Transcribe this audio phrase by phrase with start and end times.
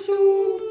[0.00, 0.62] Soup.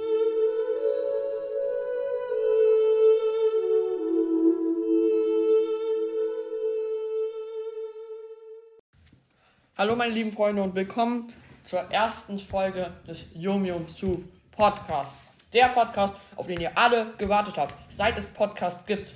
[9.78, 11.31] Hallo meine lieben Freunde und willkommen
[11.63, 15.18] zur ersten Folge des Yum Soup Podcast.
[15.54, 19.14] Der Podcast, auf den ihr alle gewartet habt, seit es Podcast gibt.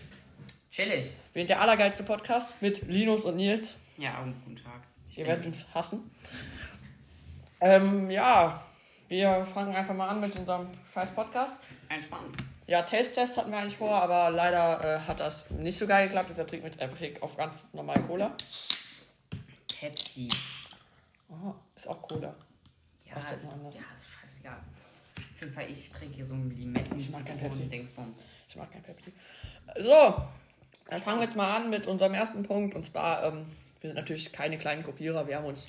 [0.69, 1.09] Chillig.
[1.33, 3.77] Wir sind der allergeilste Podcast mit Linus und Nils.
[3.97, 4.83] Ja, und guten Tag.
[5.15, 6.11] Ihr werdet uns hassen.
[7.59, 8.61] Ähm, ja,
[9.09, 11.57] wir fangen einfach mal an mit unserem scheiß Podcast.
[11.89, 12.35] Entspannt.
[12.65, 16.29] Ja, Taste-Test hatten wir eigentlich vor, aber leider äh, hat das nicht so geil geklappt.
[16.29, 18.31] Deshalb trinken wir jetzt einfach hier auf ganz normal Cola.
[19.79, 20.29] Pepsi.
[21.29, 22.33] Oh, ist auch Cola.
[23.05, 23.29] Ja, ist,
[23.75, 24.57] ja, ist scheißegal.
[25.17, 27.63] Auf jeden Fall, ich trinke hier so ein Limetten Ich mag kein Pepsi.
[27.63, 28.23] Dingsbums.
[28.47, 29.11] Ich mag kein Pepsi.
[29.79, 30.15] So,
[30.87, 32.75] dann fangen wir jetzt mal an mit unserem ersten Punkt.
[32.75, 33.45] Und zwar, ähm,
[33.81, 35.27] wir sind natürlich keine kleinen Kopierer.
[35.27, 35.67] Wir haben uns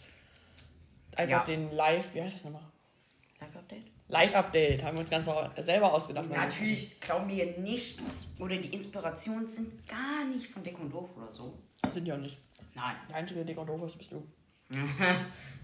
[1.16, 1.45] einfach Ja.
[1.45, 2.62] den Live, wie heißt das nochmal?
[3.65, 3.91] Live-Update?
[4.09, 5.29] Live-Update haben wir uns ganz
[5.65, 6.29] selber ausgedacht.
[6.31, 11.33] Natürlich glauben wir nichts oder die Inspirationen sind gar nicht von Dick und Doof oder
[11.33, 11.59] so.
[11.91, 12.39] Sind ja nicht.
[12.75, 12.97] Nein.
[13.09, 14.27] Der einzige, dick und doof ist, bist du.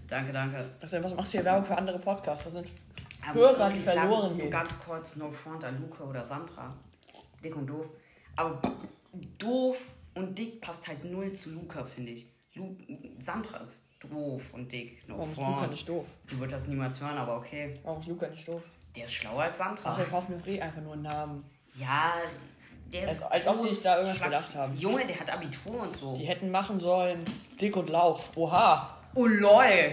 [0.07, 0.75] danke, danke.
[0.79, 2.45] Was, was machst du hier Werbung für andere Podcasts?
[2.45, 2.67] Das sind
[3.27, 4.49] Aber Hörer, die sagen, verloren gehen.
[4.49, 6.73] Ganz kurz, no front an Luca oder Sandra.
[7.43, 7.89] Dick und doof.
[8.35, 8.61] Aber
[9.37, 9.77] doof
[10.13, 12.31] und dick passt halt null zu Luca, finde ich.
[12.53, 12.77] Lu
[13.19, 15.07] Sandra ist doof und dick.
[15.07, 15.55] No Warum ist front.
[15.55, 16.05] Luca nicht doof?
[16.29, 17.73] Du würdest das niemals hören, aber okay.
[17.83, 18.61] Warum ist Luca nicht doof?
[18.95, 19.91] Der ist schlauer als Sandra.
[19.91, 21.43] Ach, der braucht mir eh einfach nur einen Namen.
[21.79, 22.13] Ja,
[22.91, 23.23] der ist.
[23.23, 24.75] Als- als ob die sich da irgendwas Schlags- gedacht haben.
[24.77, 26.15] Junge, der hat Abitur und so.
[26.15, 27.23] Die hätten machen sollen
[27.59, 28.21] Dick und Lauch.
[28.35, 28.97] Oha.
[29.15, 29.91] Oh lol.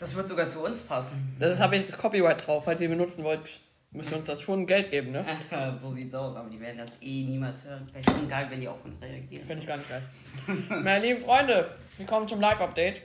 [0.00, 1.36] Das wird sogar zu uns passen.
[1.40, 2.64] Das habe ich das Copyright drauf.
[2.64, 3.58] Falls ihr benutzen wollt,
[3.90, 5.24] müsst ihr uns das schon Geld geben, ne?
[5.76, 7.88] so sieht's aus, aber die werden das eh niemals hören.
[7.92, 9.44] Wäre schon geil, wenn die auf uns reagieren.
[9.44, 10.02] Finde ich gar nicht geil.
[10.82, 11.68] Meine lieben Freunde,
[11.98, 13.02] willkommen zum Live-Update.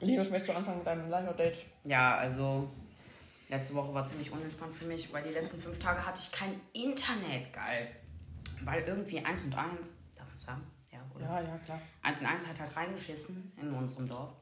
[0.00, 1.58] Linus, möchtest du anfangen mit deinem Live-Update?
[1.84, 2.70] Ja, also
[3.48, 6.60] letzte Woche war ziemlich unentspannt für mich, weil die letzten fünf Tage hatte ich kein
[6.72, 7.88] Internet, geil.
[8.64, 10.62] Weil irgendwie eins und eins, darf man sagen?
[10.92, 11.24] Ja, oder?
[11.26, 11.80] Ja, ja, klar.
[12.02, 14.32] 1 und 1 hat halt reingeschissen in unserem Dorf.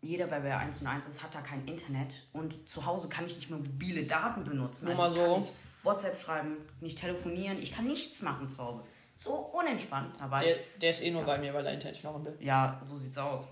[0.00, 2.26] Jeder, weil wer 1 und 1 ist, hat da kein Internet.
[2.32, 4.86] Und zu Hause kann ich nicht mehr mobile Daten benutzen.
[4.86, 5.32] Nur Also mal ich so.
[5.34, 5.52] kann nicht
[5.84, 7.62] WhatsApp schreiben, nicht telefonieren.
[7.62, 8.84] Ich kann nichts machen zu Hause.
[9.16, 10.14] So unentspannt.
[10.20, 12.36] War Der, der ist eh nur bei mir, weil er schnorren will.
[12.40, 13.48] Ja, so sieht's aus.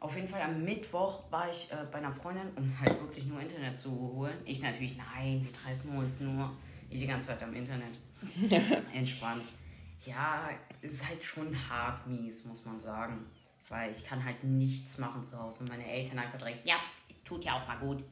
[0.00, 3.40] Auf jeden Fall am Mittwoch war ich äh, bei einer Freundin, um halt wirklich nur
[3.40, 4.36] Internet zu holen.
[4.44, 6.50] Ich natürlich, nein, wir treffen uns nur.
[6.90, 7.94] Ich die ganze Zeit am Internet.
[8.92, 9.46] Entspannt.
[10.04, 10.50] Ja,
[10.82, 13.24] es ist halt schon hart mies, muss man sagen.
[13.68, 15.60] Weil ich kann halt nichts machen zu Hause.
[15.60, 16.76] Und meine Eltern einfach direkt, ja,
[17.08, 18.04] es tut ja auch mal gut.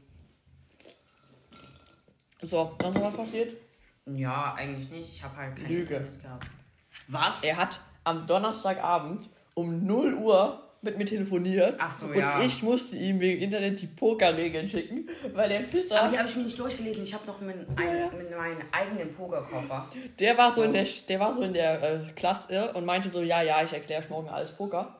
[2.40, 3.54] So, sonst was passiert?
[4.06, 5.12] Ja, eigentlich nicht.
[5.12, 5.96] Ich habe halt kein Lüge.
[5.96, 6.46] Internet gehabt.
[7.08, 7.42] Was?
[7.42, 11.76] Er hat am Donnerstagabend um 0 Uhr mit mir telefoniert.
[11.78, 12.42] Ach so, und ja.
[12.42, 16.34] ich musste ihm wegen Internet die Pokerregeln schicken, weil der Pisser, Aber die habe ich
[16.34, 17.04] mir nicht durchgelesen.
[17.04, 19.88] Ich habe noch mit, ein, mit meinem eigenen Pokerkoffer.
[20.18, 23.22] der war so in der, der war so in der äh, Klasse und meinte so,
[23.22, 24.96] ja, ja, ich erkläre morgen alles Poker.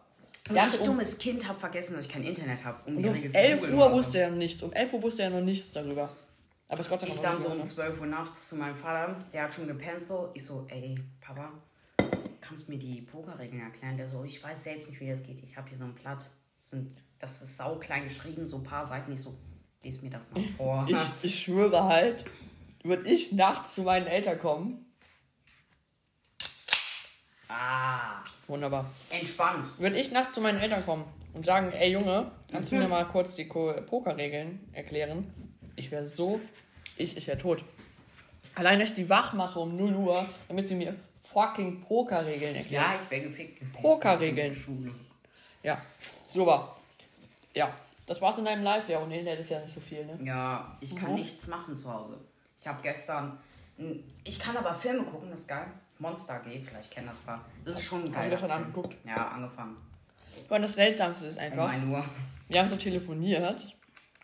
[0.49, 3.13] Und ich, um, dummes Kind, habe vergessen, dass ich kein Internet habe, um die um
[3.13, 3.99] Regel zu 11 googeln Uhr oder so.
[3.99, 4.63] wusste er noch nichts.
[4.63, 6.09] Um 11 Uhr wusste er noch nichts darüber.
[6.69, 7.65] Aber es Gott sei Dank Ich dann so um ne?
[7.65, 10.31] 12 Uhr nachts zu meinem Vater, der hat schon gepennt so.
[10.35, 11.53] Ich so, ey, Papa,
[12.53, 13.97] kannst mir die Pokerregeln erklären?
[13.97, 15.43] Der so, ich weiß selbst nicht, wie das geht.
[15.43, 16.29] Ich habe hier so ein Blatt.
[16.59, 19.11] Das, sind, das ist sauklein geschrieben, so ein paar Seiten.
[19.11, 19.35] Ich so,
[19.83, 20.87] lies mir das mal vor.
[21.23, 22.25] Ich, ich schwöre halt,
[22.83, 24.85] würde ich nachts zu meinen Eltern kommen.
[27.49, 28.91] ah, Wunderbar.
[29.09, 29.67] entspannt.
[29.79, 33.09] Würde ich nachts zu meinen Eltern kommen und sagen, ey Junge, kannst du mir mal
[33.09, 35.33] kurz die Pokerregeln erklären?
[35.77, 36.39] Ich wäre so,
[36.99, 37.65] ich, ich wäre tot.
[38.55, 42.85] Allein, dass ich die wach mache um 0 Uhr, damit sie mir fucking Pokerregeln erklären.
[42.93, 43.73] Ja, ich wäre gefickt.
[43.73, 44.55] Pokerregeln.
[44.55, 44.91] Schule.
[45.63, 45.81] Ja,
[46.31, 46.77] super.
[47.55, 47.73] Ja,
[48.07, 48.89] das war's in deinem Live.
[48.89, 50.19] Ja, und Internet ist ja nicht so viel, ne?
[50.25, 51.17] Ja, ich kann Mhm.
[51.17, 52.19] nichts machen zu Hause.
[52.59, 53.39] Ich habe gestern.
[54.25, 55.67] Ich kann aber Filme gucken, das ist geil.
[55.99, 57.45] Monster G, vielleicht kennen das paar.
[57.65, 58.25] Das ist schon Hast geil.
[58.25, 58.97] du das schon angeguckt?
[59.07, 59.77] Ja, angefangen.
[60.49, 62.05] Und das Seltsamste ist Um einfach, 1 Uhr.
[62.49, 63.75] wir haben so telefoniert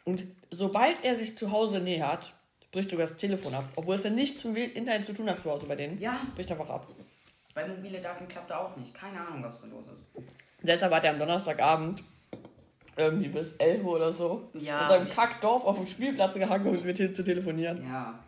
[0.05, 2.35] und sobald er sich zu Hause nähert,
[2.73, 3.65] bricht sogar das Telefon ab.
[3.77, 5.99] Obwohl es ja nichts mit dem Internet zu tun hat zu Hause bei denen.
[6.01, 6.87] Ja, Bricht einfach ab.
[7.55, 8.95] bei mobile Daten klappt er auch nicht.
[8.95, 10.07] Keine Ahnung, was so los ist.
[10.63, 12.03] Deshalb hat er am Donnerstagabend
[12.97, 16.83] irgendwie bis 11 Uhr oder so Ja, in seinem Kackdorf auf dem Spielplatz gehangen, um
[16.85, 17.83] mit te- zu telefonieren.
[17.89, 18.19] Ja.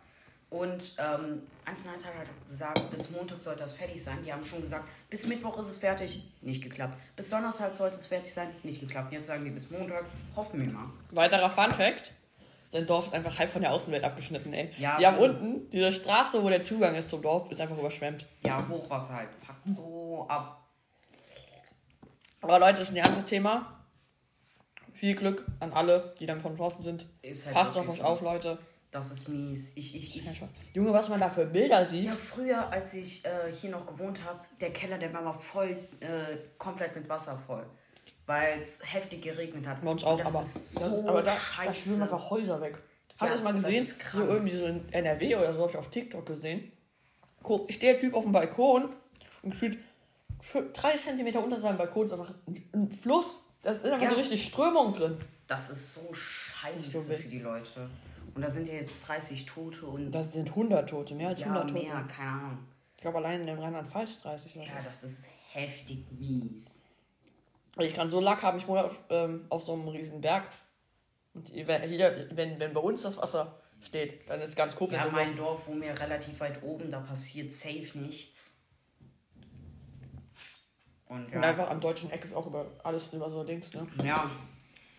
[0.49, 4.17] Und ähm, 1 und 1 hat halt gesagt, bis Montag sollte das fertig sein.
[4.25, 6.23] Die haben schon gesagt, bis Mittwoch ist es fertig.
[6.41, 6.97] Nicht geklappt.
[7.15, 8.47] Bis Donnerstag sollte es fertig sein.
[8.63, 9.13] Nicht geklappt.
[9.13, 10.03] Jetzt sagen die bis Montag.
[10.35, 10.87] Hoffen wir mal.
[11.11, 12.11] Weiterer Fun Fact:
[12.71, 14.71] Sein Dorf ist einfach halb von der Außenwelt abgeschnitten, ey.
[14.77, 18.25] Ja, die haben unten, diese Straße, wo der Zugang ist zum Dorf, ist einfach überschwemmt.
[18.45, 19.41] Ja, Hochwasser halt.
[19.41, 20.65] Packt so ab.
[22.39, 23.77] Aber Leute, das ist ein ernstes Thema.
[24.93, 27.07] Viel Glück an alle, die damit betroffen sind.
[27.21, 28.03] Halt Passt auf euch so.
[28.05, 28.57] auf, Leute.
[28.89, 29.73] Das ist mies.
[29.75, 30.43] Ich, ich, ich,
[30.73, 32.05] Junge, was man da für Bilder sieht.
[32.05, 35.71] Ja, früher, als ich äh, hier noch gewohnt habe, der Keller, der war mal voll,
[35.99, 37.65] äh, komplett mit Wasser voll.
[38.31, 39.83] Weil es heftig geregnet hat.
[39.83, 41.67] Bei uns auch, das aber, ist so aber da, scheiße.
[41.67, 42.77] da schwimmen einfach Häuser weg.
[43.17, 43.85] Hast du das mal gesehen?
[43.85, 46.71] Das so irgendwie so in NRW oder so habe ich auf TikTok gesehen.
[47.43, 48.87] Guck, steht der Typ auf dem Balkon
[49.41, 49.79] und gefühlt
[50.53, 53.43] 30 cm unter seinem Balkon ist einfach ein Fluss.
[53.63, 54.11] Da ist einfach ja.
[54.11, 55.17] so richtig Strömung drin.
[55.47, 57.89] Das ist so scheiße so für die Leute.
[58.33, 60.09] Und da sind ja jetzt 30 Tote und.
[60.09, 61.83] Das sind 100 Tote, mehr als ja, 100 Tote.
[61.83, 62.59] mehr, keine Ahnung.
[62.95, 66.80] Ich glaube allein in Rheinland-Pfalz 30 oder Ja, das ist heftig mies.
[67.77, 70.43] Ich kann so Lack haben, ich wohne auf, ähm, auf so einem riesen Berg.
[71.33, 75.05] Und hier, wenn, wenn bei uns das Wasser steht, dann ist ganz Koblenz.
[75.05, 78.61] Ja, mein Dorf, wo mir relativ weit oben, da passiert safe nichts.
[81.05, 81.37] Und, ja.
[81.37, 83.87] Und einfach am deutschen Eck ist auch über alles über so Dings, ne?
[84.03, 84.29] Ja.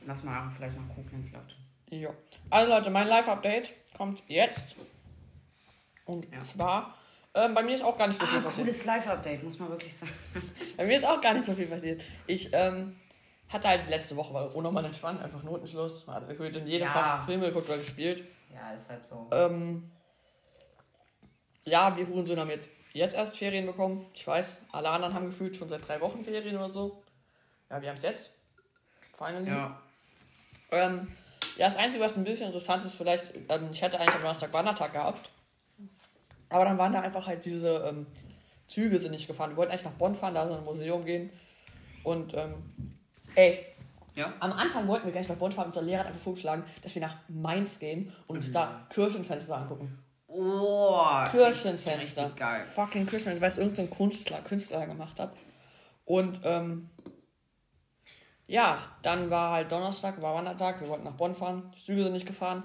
[0.07, 1.55] Lass mal vielleicht nach Koblenz, Leute.
[1.91, 2.11] Ja.
[2.51, 4.77] Also Leute, mein Live-Update kommt jetzt.
[6.05, 6.41] Und ja.
[6.41, 6.99] zwar,
[7.35, 8.67] ähm, bei mir ist auch gar nicht so viel ah, passiert.
[8.67, 10.13] cooles Live-Update, muss man wirklich sagen.
[10.77, 12.03] bei mir ist auch gar nicht so viel passiert.
[12.27, 12.97] Ich ähm,
[13.49, 16.07] hatte halt letzte Woche, war unnormal entspannt, einfach Notenschluss.
[16.07, 16.93] Man hat gefühlt in jedem ja.
[16.93, 18.23] Fach Filme geguckt oder gespielt.
[18.55, 19.29] Ja, ist halt so.
[19.33, 19.91] Ähm,
[21.65, 24.07] ja, wir Hurensöhne haben jetzt, jetzt erst Ferien bekommen.
[24.13, 27.03] Ich weiß, alle anderen haben gefühlt schon seit drei Wochen Ferien oder so.
[27.71, 28.35] Ja, wir haben es jetzt.
[29.17, 29.49] Finally.
[29.49, 29.81] Ja.
[30.71, 31.13] Ähm,
[31.57, 34.53] ja, das Einzige, was ein bisschen interessant ist, vielleicht, ähm, ich hätte eigentlich am Donnerstag
[34.53, 35.31] Wandertag gehabt.
[36.53, 38.07] Aber dann waren da einfach halt diese ähm,
[38.73, 39.51] Züge sind nicht gefahren.
[39.51, 41.31] Wir wollten eigentlich nach Bonn fahren, da so ein Museum gehen.
[42.05, 42.55] Und, ähm,
[43.35, 43.67] ey,
[44.15, 44.33] ja?
[44.41, 45.69] am Anfang wollten wir gar nicht nach Bonn fahren.
[45.69, 48.53] Unser Lehrer hat einfach vorgeschlagen, dass wir nach Mainz gehen und uns mhm.
[48.55, 49.99] da Kirchenfenster angucken.
[50.27, 52.23] Oh, Kirchenfenster.
[52.23, 52.65] Richtig, geil.
[52.65, 55.33] Fucking Kirchenfenster, weil es irgendein Künstler, Künstler gemacht hat.
[56.05, 56.89] Und, ähm,
[58.47, 62.13] ja, dann war halt Donnerstag, war Wandertag, wir wollten nach Bonn fahren, die Züge sind
[62.13, 62.65] nicht gefahren.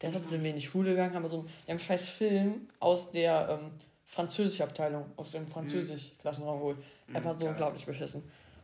[0.00, 3.10] Deshalb sind wir in die Schule gegangen, haben so einen, wir haben scheiß Film aus
[3.10, 3.70] der ähm,
[4.06, 6.78] Französisch-Abteilung, aus dem Französisch-Klassenraum geholt.
[7.08, 7.16] Mhm.
[7.16, 8.22] Einfach so unglaublich beschissen.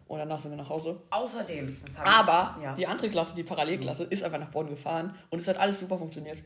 [0.09, 1.01] Und danach sind wir nach Hause.
[1.11, 2.75] Außerdem, das haben Aber ja.
[2.75, 5.97] die andere Klasse, die Parallelklasse, ist einfach nach Bonn gefahren und es hat alles super
[5.99, 6.39] funktioniert.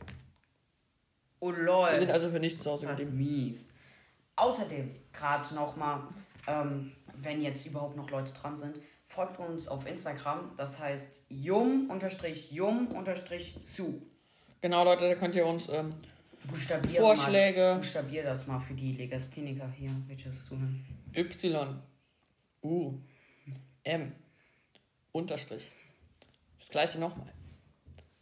[1.39, 1.91] Oh lol.
[1.91, 3.17] Wir sind also für nichts zu Hause geblieben.
[3.17, 3.67] Mies.
[4.37, 6.03] Außerdem, gerade nochmal,
[6.47, 10.51] ähm, wenn jetzt überhaupt noch Leute dran sind, folgt uns auf Instagram.
[10.55, 11.91] Das heißt yum-yum-su.
[14.61, 15.91] Genau, Leute, da könnt ihr uns ähm,
[16.47, 17.59] Buchstabier Vorschläge.
[17.59, 20.85] Mal, buchstabier das mal für die Legastheniker hier, welches zuhören.
[21.13, 21.81] Y.
[22.63, 22.93] U.
[23.83, 24.13] M.
[25.11, 25.67] Unterstrich.
[26.57, 27.31] Das gleiche nochmal.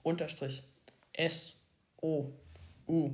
[0.03, 0.63] Unterstrich.
[1.13, 1.53] S.
[2.01, 2.31] O.
[2.87, 3.11] U.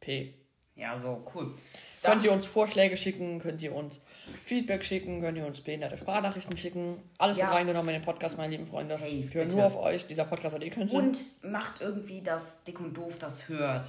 [0.00, 0.34] P.
[0.74, 1.54] Ja, so, cool.
[2.02, 4.00] Dann könnt ihr uns Vorschläge schicken, könnt ihr uns
[4.42, 7.02] Feedback schicken, könnt ihr uns behinderte Sprachnachrichten schicken.
[7.18, 7.50] Alles ja.
[7.50, 8.90] reingenommen in den Podcast, meine lieben Freunde.
[8.90, 10.06] Safe, ich höre nur auf euch.
[10.06, 11.00] Dieser Podcast wird eh keinen Sinn.
[11.00, 13.86] Und macht irgendwie, dass Dick und Doof das hört.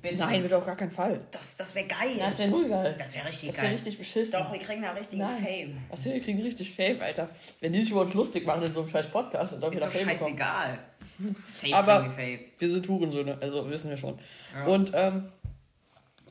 [0.00, 0.18] Bitte.
[0.18, 1.20] Nein, wird auf gar keinen Fall.
[1.32, 2.16] Das, das wäre geil.
[2.16, 2.94] Ja, das wäre null geil.
[2.96, 3.72] Das wäre richtig das wär geil.
[3.72, 4.32] richtig beschissen.
[4.38, 5.44] Doch, wir kriegen da richtig Nein.
[5.44, 5.78] Fame.
[5.88, 7.28] Was wir kriegen richtig Fame, Alter.
[7.60, 9.90] Wenn die sich über uns lustig machen in so einem scheiß Podcast, dann ist doch
[9.90, 10.78] scheißegal.
[11.52, 14.18] Safe Aber wir sind Hurensöhne, also wissen wir schon.
[14.54, 14.72] Ja.
[14.72, 15.28] Und ähm,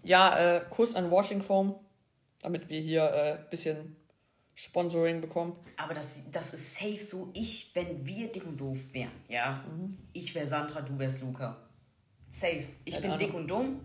[0.04, 1.76] ja, äh, Kuss an Washing Foam,
[2.42, 3.96] damit wir hier ein äh, bisschen
[4.56, 5.56] Sponsoring bekommen.
[5.78, 7.30] Aber das, das ist safe so.
[7.36, 9.64] Ich, wenn wir dick und doof wären, ja.
[9.70, 9.98] Mhm.
[10.14, 11.58] Ich wäre Sandra, du wärst Luca.
[12.30, 12.64] Safe.
[12.84, 13.20] Ich Keine bin Ahnung.
[13.20, 13.80] dick und dumm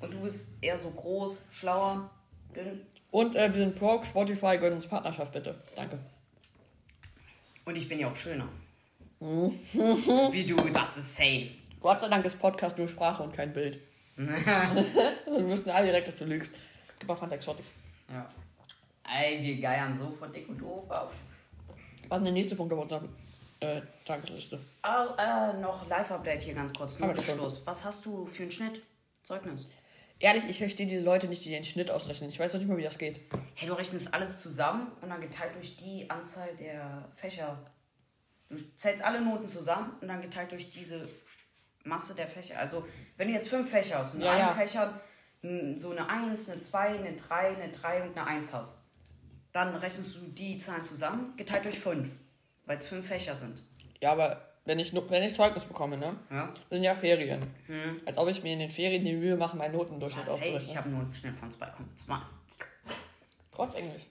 [0.00, 2.10] und du bist eher so groß, schlauer,
[2.54, 2.80] dünn.
[3.10, 5.62] Und äh, wir sind Prog, Spotify, gönnt uns Partnerschaft bitte.
[5.76, 5.98] Danke.
[7.64, 8.48] Und ich bin ja auch schöner.
[9.20, 11.50] Wie du, das ist safe.
[11.80, 13.78] Gott sei Dank ist Podcast nur Sprache und kein Bild.
[14.16, 16.54] wir wissen alle direkt, dass du lügst.
[16.98, 17.64] Gib mal Fanta Exotic.
[18.08, 18.28] Ja.
[19.06, 21.12] Ey, wir geiern so von dick und doof auf.
[22.08, 23.02] Was ist der nächste Punkt auf unserer
[23.60, 24.58] äh, Tagesliste?
[24.82, 27.66] Oh, äh, noch Live-Update hier ganz kurz, nur Schluss.
[27.66, 28.82] Was hast du für einen Schnitt?
[29.22, 29.68] Zeugnis?
[30.20, 32.30] Ehrlich, ich verstehe diese Leute nicht, die den Schnitt ausrechnen.
[32.30, 33.20] Ich weiß noch nicht mal, wie das geht.
[33.54, 37.58] Hey, du rechnest alles zusammen und dann geteilt durch die Anzahl der Fächer.
[38.48, 41.08] Du zählst alle Noten zusammen und dann geteilt durch diese
[41.82, 42.58] Masse der Fächer.
[42.58, 42.84] Also,
[43.16, 44.54] wenn du jetzt fünf Fächer hast und in ja, einem ja.
[44.54, 45.00] Fächer
[45.76, 48.82] so eine 1, eine 2, eine 3, eine 3 und eine 1 hast,
[49.52, 52.08] dann rechnest du die Zahlen zusammen, geteilt durch 5,
[52.66, 53.62] weil es fünf Fächer sind.
[54.00, 56.16] Ja, aber wenn ich, wenn ich Zeugnis bekomme, ne?
[56.30, 56.46] Ja.
[56.46, 57.42] Das sind ja Ferien.
[57.66, 58.00] Hm.
[58.06, 60.62] Als ob ich mir in den Ferien die Mühe mache, meinen Notendurchschnitt auszurechnen.
[60.62, 62.18] Ich habe einen Notenschnitt von 2,2.
[63.52, 64.06] Trotz Englisch.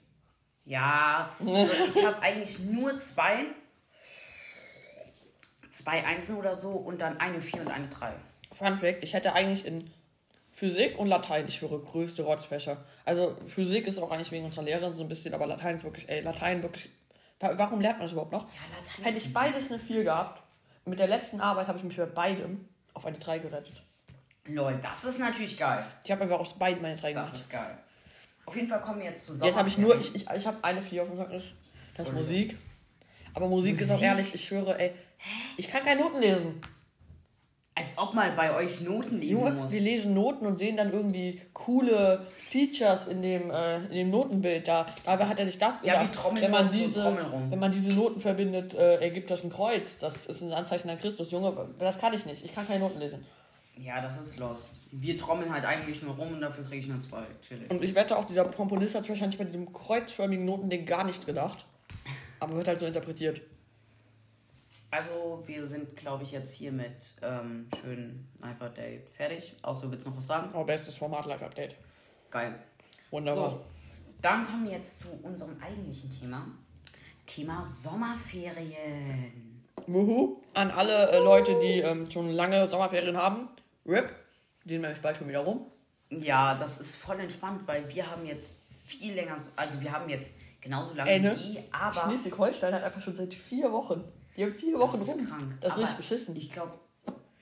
[0.66, 3.46] Ja, also ich habe eigentlich nur zwei
[5.74, 8.14] zwei Einsen oder so und dann eine 4 und eine 3.
[8.52, 9.90] Fun Fact, ich hätte eigentlich in
[10.54, 12.78] Physik und Latein, ich höre größte Rotzfächer.
[13.06, 16.08] Also Physik ist auch eigentlich wegen unserer Lehrerin so ein bisschen, aber Latein ist wirklich,
[16.10, 16.90] ey, Latein wirklich.
[17.40, 18.46] Warum lernt man das überhaupt noch?
[18.54, 20.42] Ja, Latein Hätte ich beides eine 4 gehabt,
[20.86, 23.82] mit der letzten Arbeit habe ich mich bei beidem auf eine 3 gerettet.
[24.46, 25.84] Lol, das ist natürlich geil.
[26.04, 27.42] Ich habe einfach aus beiden meine 3 Das gemacht.
[27.42, 27.78] ist geil.
[28.46, 30.58] Auf jeden Fall kommen wir jetzt zu Jetzt habe ich nur, ich, ich, ich habe
[30.64, 31.56] eine 4 auf dem Zeugnis.
[31.96, 32.58] Das ist Musik.
[33.34, 34.08] Aber Musik, ist auch Musik?
[34.08, 34.92] ehrlich, ich schwöre, ey,
[35.58, 36.62] ich kann keine Noten lesen.
[37.76, 39.72] Als ob mal bei euch Noten lesen Nur, muss.
[39.72, 44.68] wir lesen Noten und sehen dann irgendwie coole Features in dem, äh, in dem Notenbild
[44.68, 44.86] da.
[45.04, 45.74] Dabei hat er sich das.
[45.82, 46.08] Ja,
[46.40, 47.04] wenn man diese.
[47.50, 49.98] Wenn man diese Noten verbindet, äh, ergibt das ein Kreuz.
[49.98, 51.32] Das ist ein Anzeichen an Christus.
[51.32, 52.46] Junge, das kann ich nicht.
[52.46, 53.26] Ich kann keine Noten lesen.
[53.76, 54.82] Ja, das ist lost.
[54.92, 57.24] Wir trommeln halt eigentlich nur rum und dafür kriege ich nur zwei.
[57.42, 57.72] Chillig.
[57.72, 61.66] Und ich wette auch, dieser Komponist hat wahrscheinlich bei diesem kreuzförmigen Notending gar nicht gedacht.
[62.40, 63.42] Aber wird halt so interpretiert.
[64.94, 69.56] Also, wir sind, glaube ich, jetzt hier mit ähm, schönen Live Date fertig.
[69.64, 70.54] Außer du willst noch was sagen?
[70.54, 71.76] Aber bestes Format Live-Update.
[72.30, 72.54] Geil.
[73.10, 73.50] Wunderbar.
[73.50, 73.62] So,
[74.22, 76.46] dann kommen wir jetzt zu unserem eigentlichen Thema.
[77.26, 79.66] Thema Sommerferien.
[79.88, 80.40] Wuhu.
[80.54, 83.50] An alle äh, Leute, die ähm, schon lange Sommerferien haben.
[83.88, 84.14] RIP.
[84.64, 85.66] Sind nämlich bald schon wieder rum.
[86.12, 90.36] Ja, das ist voll entspannt, weil wir haben jetzt viel länger, also wir haben jetzt
[90.62, 91.36] genauso lange Ey, ne?
[91.36, 94.04] wie die, aber Schleswig-Holstein hat einfach schon seit vier Wochen.
[94.36, 95.28] Die haben vier Wochen das ist rum.
[95.28, 95.58] krank.
[95.62, 96.36] Das ist aber richtig beschissen.
[96.36, 96.74] Ich glaube,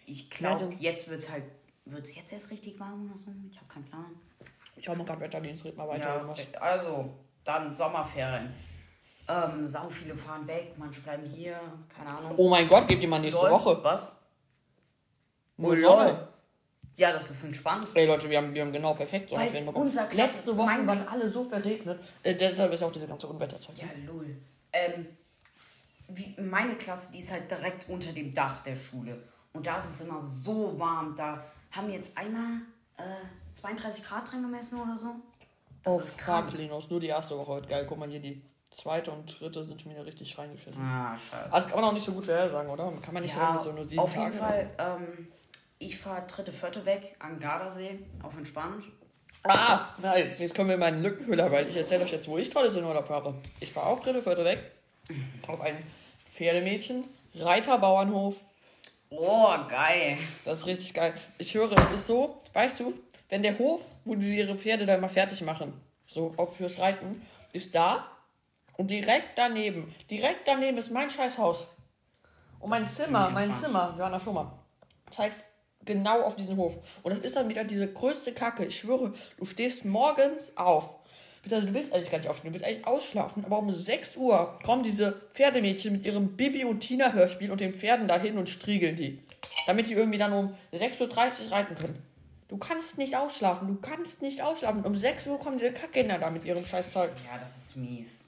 [0.06, 1.44] ich glaube, jetzt wird es halt,
[1.86, 3.32] wird es jetzt erst richtig warm oder so?
[3.50, 4.06] Ich habe keinen Plan.
[4.76, 6.08] Ich schau mal gerade Wetterdienst, red mal weiter.
[6.08, 6.40] Ja, irgendwas.
[6.60, 7.10] also,
[7.44, 8.54] dann Sommerferien.
[9.28, 11.58] Ähm, sau viele fahren weg, manche bleiben hier,
[11.96, 12.34] keine Ahnung.
[12.38, 13.80] Oh mein Gott, gebt ihr mal nächste Lol, Woche.
[13.84, 14.18] Was?
[15.58, 16.28] Oh, lol.
[16.98, 17.88] Ja, das ist entspannt.
[17.94, 19.86] Ey Leute, wir haben, wir haben genau perfekt Weil Sommerferien bekommen.
[19.86, 22.00] unser Klasse- Letzte Woche mein- waren alle so verregnet.
[22.24, 23.78] Äh, deshalb ist auch diese ganze Unwetterzeug.
[23.78, 24.36] Ja, lol.
[24.74, 25.06] Ähm,
[26.14, 29.24] wie, meine Klasse, die ist halt direkt unter dem Dach der Schule.
[29.54, 31.16] Und da ist es immer so warm.
[31.16, 32.62] Da haben wir jetzt einmal
[32.98, 33.04] äh,
[33.56, 35.16] 32 Grad drin gemessen oder so.
[35.84, 36.52] Das oh, ist krank.
[36.54, 37.68] Linus, nur die erste Woche heute.
[37.68, 40.82] Geil, guck mal hier, die zweite und dritte sind schon wieder richtig reingeschissen.
[40.82, 41.54] Ah, scheiße.
[41.54, 42.92] Also kann man auch nicht so gut vorhersagen, oder?
[43.02, 45.28] Kann man nicht ja, irgendwie so nur sieben auf Tage jeden Fall, ähm,
[45.80, 48.86] ich fahre dritte, vierte weg an Gardasee, auf entspannt.
[49.44, 52.38] Ah, na, jetzt, jetzt kommen wir in meinen Lückenfüller, weil ich erzähle euch jetzt, wo
[52.38, 53.34] ich tolles in Urlaub habe.
[53.60, 54.72] Ich war auch dritte, vierte weg.
[55.48, 55.84] Auf ein
[56.32, 57.04] Pferdemädchen,
[57.36, 58.36] Reiterbauernhof.
[59.10, 60.18] Oh, geil.
[60.46, 61.14] Das ist richtig geil.
[61.38, 62.94] Ich höre, es ist so, weißt du,
[63.30, 65.74] wenn der Hof, wo die ihre Pferde dann mal fertig machen,
[66.08, 67.22] so auch fürs Reiten,
[67.52, 68.08] ist da
[68.78, 71.68] und direkt daneben, direkt daneben ist mein Scheißhaus.
[72.60, 73.54] Und mein Zimmer, mein.
[73.54, 74.52] Zimmer, wir waren da schon mal,
[75.10, 75.44] zeigt
[75.84, 76.78] genau auf diesen Hof.
[77.04, 78.66] Und das ist dann wieder diese größte Kacke.
[78.66, 81.01] Ich schwöre, du stehst morgens auf.
[81.44, 84.60] Also, Du willst eigentlich gar nicht aufstehen, du willst eigentlich ausschlafen, aber um 6 Uhr
[84.64, 88.96] kommen diese Pferdemädchen mit ihrem Bibi und Tina Hörspiel und den Pferden dahin und striegeln
[88.96, 89.20] die.
[89.68, 92.02] Damit die irgendwie dann um 6.30 Uhr reiten können.
[92.48, 94.84] Du kannst nicht ausschlafen, du kannst nicht ausschlafen.
[94.84, 97.12] Um 6 Uhr kommen diese Kackkinder da mit ihrem scheiß Zeug.
[97.26, 98.28] Ja, das ist mies.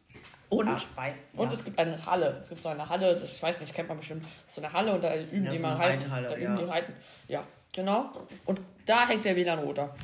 [0.49, 1.53] Und, Ach, weiß, und ja.
[1.53, 2.37] es gibt eine Halle.
[2.39, 4.25] Es gibt so eine Halle, das, ich weiß nicht, kennt man bestimmt.
[4.47, 6.09] So eine Halle und da üben Ja, die so mal reiten.
[6.09, 6.57] Da üben ja.
[6.57, 6.93] die reiten.
[7.27, 7.43] Ja,
[7.73, 8.11] genau.
[8.45, 9.95] Und da hängt der WLAN-Router.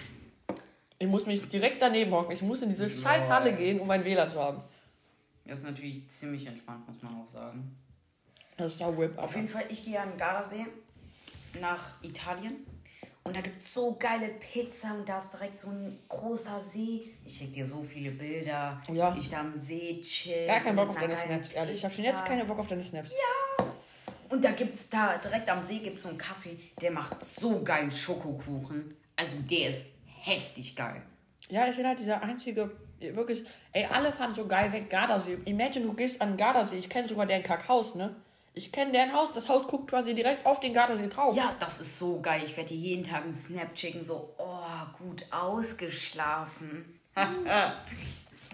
[1.02, 2.34] Ich muss mich direkt daneben hocken.
[2.34, 4.62] Ich muss in diese scheiß Halle gehen, um mein WLAN zu haben.
[5.46, 7.76] Das ist natürlich ziemlich entspannt, muss man auch sagen.
[8.58, 9.18] Das ist ja Whip.
[9.18, 10.66] Auf jeden Fall, ich gehe an den Gardasee
[11.60, 12.58] nach Italien.
[13.24, 17.14] Und da gibt es so geile Pizza und da ist direkt so ein großer See.
[17.26, 18.82] Ich schicke dir so viele Bilder.
[18.92, 19.16] Ja.
[19.16, 20.48] Ich da am See chill.
[20.48, 21.76] Gar keinen Bock auf deine Snaps, ehrlich.
[21.76, 23.12] Ich habe schon jetzt keine Bock auf deine Snaps.
[24.30, 27.26] Und da gibt es da, direkt am See gibt es so einen Kaffee, der macht
[27.26, 28.96] so geilen Schokokuchen.
[29.16, 29.86] Also der ist
[30.30, 31.02] heftig geil.
[31.50, 35.38] Ja, ich bin halt dieser einzige, wirklich, ey, alle fahren so geil weg, Gardasee.
[35.46, 38.16] Imagine, du gehst an den Gardasee, ich kenne sogar deren Kackhaus, ne?
[38.54, 41.36] Ich kenne deren Haus, das Haus guckt quasi direkt auf den Gardasee drauf.
[41.36, 42.42] Ja, das ist so geil.
[42.44, 47.00] Ich werde dir jeden Tag einen Snap schicken, so, oh, gut ausgeschlafen.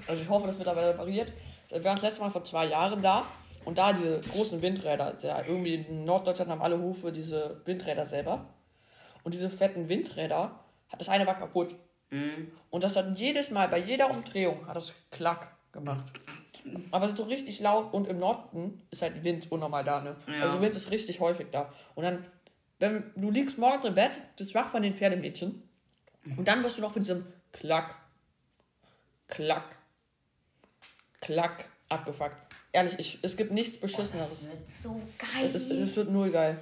[0.08, 1.32] Also ich hoffe, das wird aber repariert.
[1.70, 3.26] Wir waren das letzte Mal vor zwei Jahren da
[3.64, 8.46] und da diese großen Windräder, der irgendwie in Norddeutschland haben alle Hufe diese Windräder selber.
[9.24, 10.60] Und diese fetten Windräder,
[10.98, 11.76] das eine war kaputt.
[12.70, 16.06] Und das hat jedes Mal, bei jeder Umdrehung, hat das Klack gemacht.
[16.92, 20.16] Aber so richtig laut und im Norden ist halt Wind unnormal da, ne?
[20.28, 20.46] Ja.
[20.46, 21.72] Also Wind ist richtig häufig da.
[21.94, 22.26] Und dann,
[22.80, 25.62] wenn du liegst morgens im Bett, bist wach von den Pferdemädchen
[26.38, 27.96] und dann wirst du noch von diesem Klack,
[29.28, 29.78] Klack,
[31.22, 32.38] Klack abgefuckt.
[32.72, 34.42] Ehrlich, ich, es gibt nichts Beschisseneres.
[34.42, 35.52] Das wird so geil.
[35.54, 36.60] es, es, es wird null geil.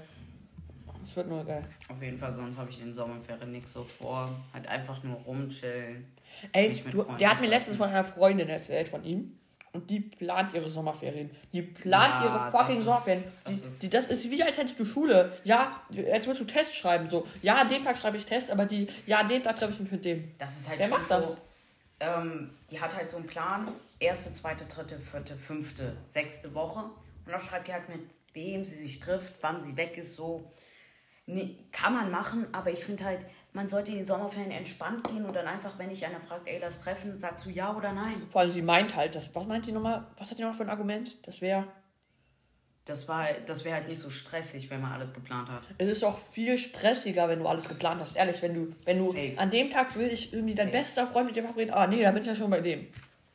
[1.14, 1.64] Es wird null geil.
[1.90, 4.32] Auf jeden Fall, sonst habe ich den Sommerferien nichts so vor.
[4.52, 6.08] Halt einfach nur rumchillen.
[6.52, 9.38] Ey, du, der hat mir letztens von einer Freundin erzählt von ihm.
[9.74, 11.30] Und die plant ihre Sommerferien.
[11.52, 13.24] Die plant Ja, ihre fucking das ist- Sommerferien.
[13.44, 15.38] das die, ist- die, das ist wie als hättest du Schule.
[15.44, 17.08] Ja, als würdest du Test schreiben.
[17.12, 19.92] So, ja, dem Tag schreibe ich Test, aber die, ja, dem Tag treffe ich mich
[19.92, 20.32] mit dem.
[20.40, 21.14] Das ist halt Wer macht so.
[21.14, 21.38] das?
[22.00, 23.68] Ähm, die hat halt so einen Plan.
[24.00, 26.80] Erste, zweite, dritte, vierte, fünfte, sechste Woche.
[27.26, 28.02] Und dann schreibt die halt mit
[28.34, 30.52] wem sie sich trifft, wann sie weg ist, so.
[31.26, 35.26] Nee, kann man machen, aber ich finde halt, man sollte in die Sommerferien entspannt gehen
[35.26, 38.24] und dann einfach, wenn dich einer fragt, ey, lass treffen, sagst du ja oder nein.
[38.30, 40.08] Vor allem, sie meint halt, das, was meint die nochmal?
[40.18, 41.26] Was hat die nochmal für ein Argument?
[41.28, 41.68] Das wäre.
[42.86, 45.64] Das, war, das wäre halt nicht so stressig, wenn man alles geplant hat.
[45.78, 48.18] Es ist doch viel stressiger, wenn du alles geplant hast.
[48.18, 49.36] Ehrlich, wenn du, wenn du Safe.
[49.38, 51.74] an dem Tag will ich irgendwie dein bester Freund mit dir verabreden.
[51.74, 52.88] Ah, nee, da bin ich ja schon bei dem.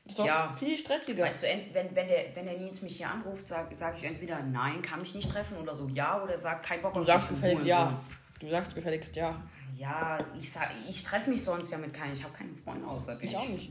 [0.09, 0.53] Ist doch Ja.
[0.59, 1.25] viel stressiger.
[1.25, 4.41] Weißt du, wenn, wenn, der, wenn der Nils mich hier anruft, sage sag ich entweder
[4.43, 7.67] nein, kann mich nicht treffen oder so ja oder sag kein Bock du sagst gefälligst
[7.67, 7.85] ja.
[7.85, 8.05] Hurensohn.
[8.41, 9.41] Du sagst gefälligst ja.
[9.77, 12.13] Ja, ich, sag- ich treffe mich sonst ja mit keinem.
[12.15, 13.31] Ich habe keinen Freund außer dich.
[13.31, 13.71] Ich auch nicht.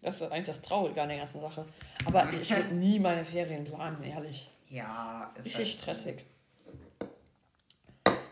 [0.00, 1.66] Das ist eigentlich das Traurige an der ganzen Sache.
[2.06, 4.50] Aber ich würde nie meine Ferien planen, ehrlich.
[4.70, 6.24] Ja, ist Richtig halt, stressig.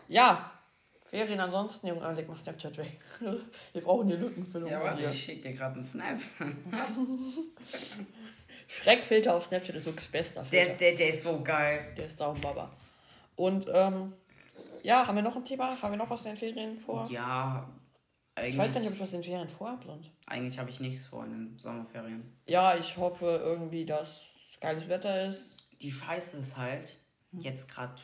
[0.07, 0.51] Ja,
[1.09, 2.99] Ferien ansonsten, Junge, aber leg mal Snapchat weg.
[3.73, 4.69] Wir brauchen hier Lückenfüllung.
[4.69, 6.19] ja, warte, ich schick dir gerade einen Snap.
[8.67, 10.65] Schreckfilter auf Snapchat ist wirklich bester Filter.
[10.67, 11.93] Der, der, der ist so geil.
[11.97, 12.71] Der ist Saumbaba.
[13.35, 14.13] Und ähm,
[14.83, 15.81] ja, haben wir noch ein Thema?
[15.81, 17.07] Haben wir noch was in den Ferien vor?
[17.09, 17.67] Ja,
[18.37, 19.99] Ich weiß gar eigentlich, nicht, ob ich was in den Ferien vorhabe.
[20.27, 22.37] eigentlich habe ich nichts vor in den Sommerferien.
[22.45, 25.55] Ja, ich hoffe irgendwie, dass geiles Wetter ist.
[25.81, 26.95] Die Scheiße ist halt,
[27.31, 27.95] jetzt gerade,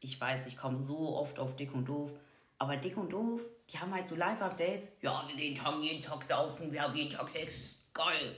[0.00, 2.12] ich weiß, ich komme so oft auf Dick und Doof,
[2.58, 4.98] aber Dick und Doof, die haben halt so Live-Updates.
[5.00, 7.76] Ja, wir gehen Tag, jeden Tag saufen, wir haben jeden Tag Sex.
[7.94, 8.34] Geil.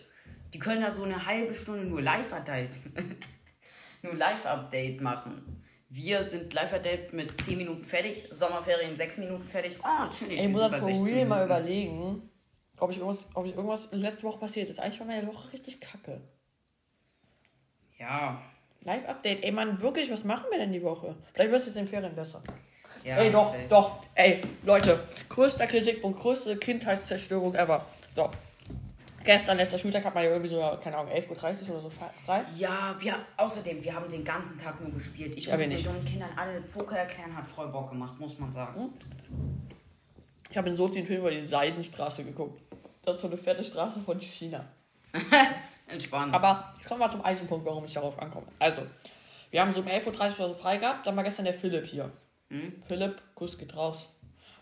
[0.53, 2.81] Die können da so eine halbe Stunde nur Live-Update.
[4.03, 5.65] nur Live-Update machen.
[5.89, 9.79] Wir sind Live-Update mit 10 Minuten fertig, Sommerferien 6 Minuten fertig.
[9.83, 10.39] Oh, chillig.
[10.39, 12.31] Ey, ich muss das for 16 real mal überlegen,
[12.79, 14.79] ob ich irgendwas, ob ich irgendwas letzte Woche passiert ist.
[14.79, 16.21] Eigentlich war meine Woche richtig kacke.
[17.99, 18.41] Ja.
[18.83, 21.17] Live-Update, ey Mann, wirklich, was machen wir denn die Woche?
[21.33, 22.43] Vielleicht wird es jetzt in den Ferien besser.
[23.04, 23.66] Ja ey, doch, safe.
[23.69, 27.85] doch, ey, Leute, größter Kritikpunkt, größte Kindheitszerstörung ever.
[28.14, 28.30] So,
[29.25, 32.42] gestern, letzter Spieltag, hat man ja irgendwie so, keine Ahnung, 11.30 Uhr oder so frei.
[32.57, 35.37] Ja, wir, außerdem, wir haben den ganzen Tag nur gespielt.
[35.37, 38.52] Ich Ja, muss den dummen Kindern alle Poker erklären, hat voll Bock gemacht, muss man
[38.52, 38.92] sagen.
[40.50, 42.61] Ich habe in so den Film über die Seidenstraße geguckt.
[43.04, 44.65] Das ist so eine fette Straße von China.
[45.86, 46.34] Entspannt.
[46.34, 48.47] Aber ich komme mal zum eigentlichen Punkt, warum ich darauf ankomme.
[48.58, 48.82] Also,
[49.50, 51.86] wir haben so um 11.30 Uhr oder so frei gehabt, dann war gestern der Philipp
[51.86, 52.10] hier.
[52.50, 52.82] Hm?
[52.86, 54.10] Philipp, Kuss geht raus.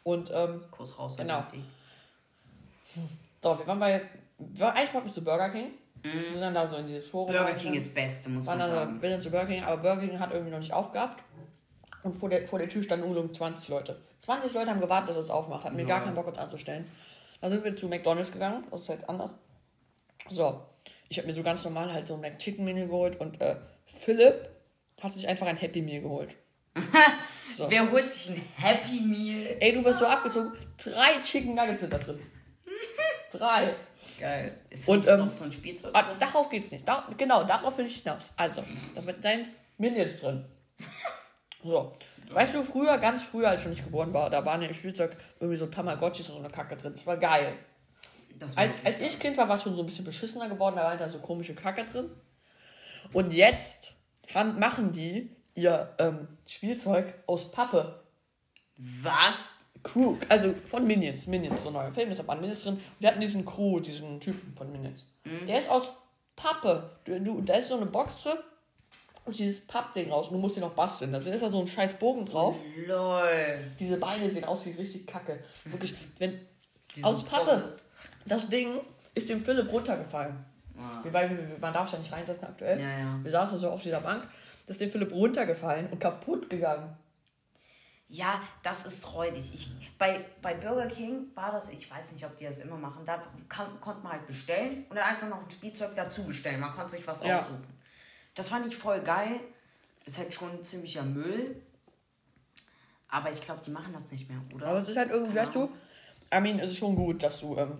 [0.02, 1.16] Und, ähm, Kurs raus.
[1.16, 1.44] Genau.
[1.52, 1.62] Die.
[3.42, 4.02] so, wir waren bei,
[4.60, 5.72] eigentlich wollten wir zu Burger King.
[6.02, 7.32] Wir sind dann da so in dieses Forum.
[7.32, 7.38] Mhm.
[7.38, 7.54] Burger.
[7.54, 9.02] King ist Beste, muss man sagen.
[9.02, 11.22] wir sind zu Burger King, aber Burger King hat irgendwie noch nicht aufgehabt.
[12.04, 14.00] Und vor der, vor der Tür standen um 20 Leute.
[14.20, 15.64] 20 Leute haben gewartet, dass es aufmacht.
[15.64, 16.88] Hatten mir gar keinen Bock, uns anzustellen.
[17.40, 18.64] Dann sind wir zu McDonalds gegangen.
[18.70, 19.34] Das ist halt anders.
[20.28, 20.60] So,
[21.08, 24.48] ich habe mir so ganz normal halt so ein McChicken Menü geholt und äh, Philipp
[25.00, 26.36] hat sich einfach ein Happy Meal geholt.
[27.56, 27.68] So.
[27.68, 29.56] Wer holt sich ein Happy Meal?
[29.58, 30.52] Ey, du wirst so abgezogen.
[30.76, 32.20] Drei Chicken Nuggets sind da drin.
[33.32, 33.74] Drei.
[34.20, 34.56] Geil.
[34.70, 36.16] Ist Und, ähm, noch so ein Spielzeug Ah, drin?
[36.20, 36.86] darauf geht's nicht.
[36.86, 38.32] Da, genau, darauf will ich hinaus.
[38.36, 38.62] Also,
[38.94, 40.44] da wird sein Minions drin.
[41.64, 41.96] So.
[42.30, 45.16] Weißt du, früher, ganz früher, als ich noch nicht geboren war, da waren im Spielzeug
[45.40, 46.92] irgendwie so Tamagotchis und so eine Kacke drin.
[46.94, 47.54] Das war geil.
[48.38, 50.76] Das war Als, als ich Kind war, war es schon so ein bisschen beschissener geworden,
[50.76, 52.10] da war halt da so komische Kacke drin.
[53.12, 53.94] Und jetzt
[54.32, 58.00] haben, machen die ihr ähm, Spielzeug aus Pappe.
[58.76, 59.56] Was?
[59.82, 61.26] Crew, also von Minions.
[61.28, 62.74] Minions, so ein neuer Film, ist aber Minions drin.
[62.74, 65.06] Und wir hatten diesen Crew, diesen Typen von Minions.
[65.46, 65.92] Der ist aus
[66.34, 66.90] Pappe.
[67.04, 68.36] Du, du, da ist so eine Box drin
[69.24, 70.28] und dieses Pappding raus.
[70.28, 71.12] Und du musst den noch basteln.
[71.12, 72.60] Da ist da so ein scheiß Bogen drauf.
[72.86, 73.58] Lol.
[73.78, 75.38] Diese Beine sehen aus wie richtig kacke.
[75.64, 76.40] Wirklich, wenn
[77.02, 77.50] aus Pappe.
[77.58, 77.88] Pommes.
[78.26, 78.80] das Ding
[79.14, 80.44] ist dem Philipp runtergefallen.
[80.76, 81.02] Ah.
[81.10, 82.80] Weil wir- man darf ja nicht reinsetzen aktuell.
[82.80, 83.18] Ja, ja.
[83.22, 84.26] Wir saßen so auf dieser Bank.
[84.68, 86.94] Das ist dem Philipp runtergefallen und kaputt gegangen.
[88.10, 89.50] Ja, das ist räudig.
[89.54, 93.02] Ich, bei, bei Burger King war das, ich weiß nicht, ob die das immer machen,
[93.06, 96.60] da kann, konnte man halt bestellen und dann einfach noch ein Spielzeug dazu bestellen.
[96.60, 97.38] Man konnte sich was Ja.
[97.40, 97.64] aussuchen.
[98.34, 99.40] Das fand ich voll geil.
[100.04, 101.62] Ist halt schon ziemlicher Müll.
[103.08, 104.66] Aber ich glaube, die machen das nicht mehr, oder?
[104.66, 105.70] Aber es ist halt irgendwie, Keine weißt du,
[106.34, 107.78] I mean, es ist schon gut, dass du, ähm,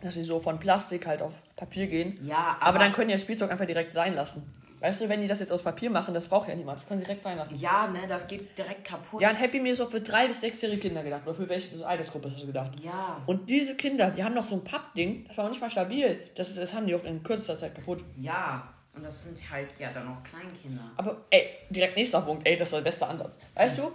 [0.00, 2.18] dass sie so von Plastik halt auf Papier gehen.
[2.26, 4.52] Ja, Aber, aber- dann können die das Spielzeug einfach direkt sein lassen.
[4.80, 6.78] Weißt du, wenn die das jetzt aus Papier machen, das braucht ja niemand.
[6.78, 7.56] Das können sie direkt sein lassen.
[7.56, 9.20] Ja, ne, das geht direkt kaputt.
[9.20, 11.22] Ja, ein Happy Meal ist auch für drei bis sechsjährige Kinder gedacht.
[11.26, 12.78] Oder für welche Altersgruppe hast du gedacht?
[12.80, 13.20] Ja.
[13.26, 16.20] Und diese Kinder, die haben noch so ein Pappding, das war noch nicht mal stabil.
[16.34, 18.04] Das, ist, das haben die auch in kürzester Zeit kaputt.
[18.16, 18.74] Ja.
[18.94, 20.90] Und das sind halt ja dann auch Kleinkinder.
[20.96, 23.38] Aber ey, direkt nächster Punkt, ey, das ist der beste Ansatz.
[23.54, 23.92] Weißt du,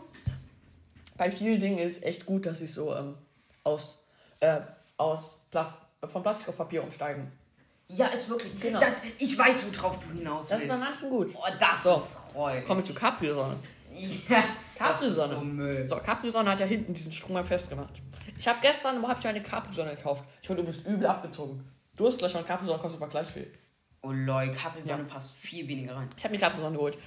[1.17, 3.15] bei vielen Dingen ist es echt gut, dass sie so ähm,
[3.63, 4.03] aus,
[4.39, 4.61] äh,
[4.97, 7.31] aus Plast von Plastik auf Papier umsteigen.
[7.87, 8.59] Ja, ist wirklich.
[8.59, 8.79] Genau.
[8.79, 10.73] Das, ich weiß, worauf du hinaus Das willst.
[10.73, 11.35] ist bei manchen gut.
[11.35, 11.95] Oh, das So.
[11.95, 12.65] ist räudig.
[12.65, 13.55] Kommen wir zu Capri-Sonne.
[14.29, 14.43] Ja,
[14.77, 15.33] das Capri-Sonne.
[15.35, 15.87] so Müll.
[15.87, 18.01] So, Capri-Sonne hat ja hinten diesen Strom festgemacht.
[18.39, 20.23] Ich habe gestern hab ich eine Capri-Sonne gekauft.
[20.41, 21.63] Ich wurde übrigens übel abgezogen.
[21.95, 23.47] Du hast gleich mal Capri-Sonne kostet vergleichsfähig.
[24.01, 26.09] Oh lol, Capri-Sonne passt viel weniger rein.
[26.17, 26.97] Ich habe mir Capri-Sonne geholt.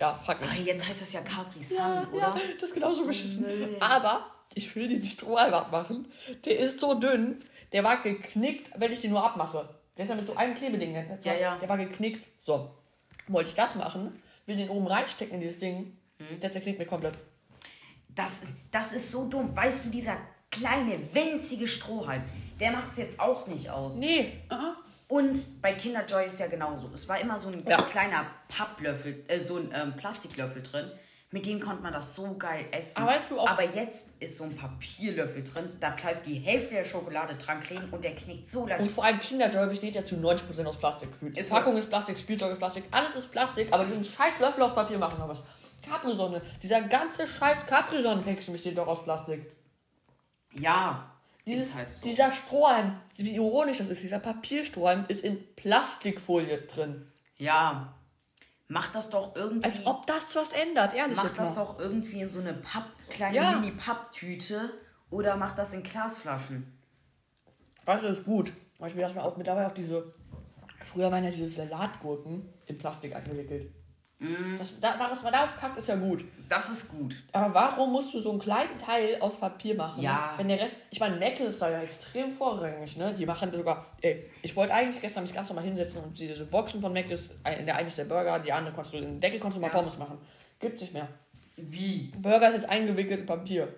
[0.00, 0.50] Ja, frag mich.
[0.50, 2.18] Ah, jetzt heißt das ja Capri Sun, Ja, oder?
[2.20, 3.44] ja, das ist genauso So beschissen.
[3.46, 3.76] Müll.
[3.78, 6.08] Aber ich will diesen Strohhalm abmachen.
[6.44, 7.38] Der ist so dünn,
[7.72, 9.68] der war geknickt, wenn ich den nur abmache.
[9.96, 10.94] Der ist ja mit so einem Klebeding.
[10.94, 11.56] Der, Ja, war, ja.
[11.58, 12.24] der war geknickt.
[12.40, 12.70] So.
[13.28, 15.96] Wollte ich das machen, will den oben reinstecken in dieses Ding.
[16.18, 16.40] Mhm.
[16.40, 17.16] Der zerknickt mir komplett.
[18.08, 19.54] Das ist, das ist so dumm.
[19.56, 20.16] Weißt du, dieser
[20.50, 22.22] kleine, winzige Strohhalm,
[22.60, 23.96] der macht es jetzt auch nicht aus.
[23.96, 24.32] Nee.
[24.48, 24.76] Aha.
[25.08, 26.90] Und bei Kinder Joy ist ja genauso.
[26.92, 27.80] Es war immer so ein Ja.
[27.82, 30.90] kleiner Papplöffel, äh, so ein ähm, Plastiklöffel drin.
[31.34, 32.98] Mit dem konnte man das so geil essen.
[33.02, 35.70] Aber weißt du auch- Aber jetzt ist so ein Papierlöffel drin.
[35.80, 38.82] Da bleibt die Hälfte der Schokolade dran kleben und der knickt so leicht.
[38.82, 41.08] Und vor allem Kinderjoy besteht ja zu 90% aus Plastik.
[41.22, 41.54] Die Ist so.
[41.56, 44.98] Packung ist Plastik, Spielzeug ist Plastik, alles ist Plastik, aber diesen scheiß Löffel aus Papier
[44.98, 45.42] machen wir was.
[45.88, 49.50] Capri-Sonne, dieser ganze scheiß Capri-Sonnen-Päckchen besteht doch aus Plastik.
[50.52, 51.10] Ja,
[51.46, 52.04] Dieses, ist halt so.
[52.04, 57.10] Dieser Strohhalm, wie ironisch das ist, dieser Papierstrohhalm ist in Plastikfolie drin.
[57.38, 57.94] Ja.
[58.72, 59.64] Mach das doch irgendwie.
[59.64, 61.64] Als ob das was ändert, ehrlich mach jetzt das mal.
[61.64, 63.52] doch irgendwie in so eine Papp, kleine Ja.
[63.52, 64.70] Mini-Papptüte
[65.10, 66.72] oder mach das in Glasflaschen.
[67.84, 68.50] Weißt du, das ist gut.
[68.78, 70.14] Weil ich mir das mal auch mittlerweile auch diese.
[70.84, 73.70] Früher waren ja diese Salatgurken in Plastik eingewickelt.
[74.22, 74.56] Mm.
[74.56, 76.24] Das, da, was man darauf kackt, ist ja gut.
[76.48, 77.14] Das ist gut.
[77.32, 80.00] Aber warum musst du so einen kleinen Teil aus Papier machen?
[80.02, 80.34] Ja.
[80.36, 80.76] Wenn der Rest.
[80.90, 83.12] Ich meine, Neckel ist da ja extrem vorrangig, ne?
[83.12, 83.84] Die machen sogar.
[84.00, 87.34] Ey, ich wollte eigentlich gestern mich ganz normal hinsetzen und diese Boxen von Mac ist.
[87.58, 88.98] In der eine ist der Burger, die andere konntest du.
[88.98, 89.74] In den Deckel konntest du mal Ja.
[89.74, 90.18] Pommes machen.
[90.60, 91.08] Gibt's nicht mehr.
[91.56, 92.12] Wie?
[92.16, 93.68] Burger ist jetzt eingewickelt in Papier.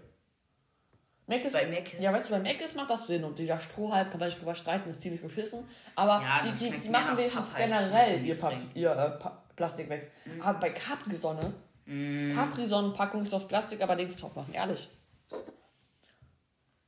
[1.27, 3.39] Mac ist, Bei Mac ist- Ja, weißt du, bei Mac ist macht das Sinn und
[3.39, 5.67] dieser Strohhalm, kann man sich drüber streiten, ist ziemlich beschissen.
[5.97, 8.37] Aber Ja, die, die, die machen wenigstens generell ihr.
[8.37, 10.11] Papier, ihr äh, pa Plastik weg.
[10.41, 11.55] Aber bei Capri-Sonne,
[11.87, 14.89] Capri-Sonnenpackung ist aus Plastik, aber nichts drauf machen, ehrlich.